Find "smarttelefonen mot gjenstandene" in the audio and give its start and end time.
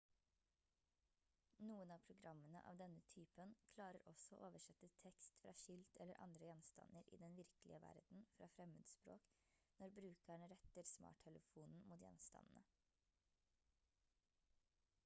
10.95-12.65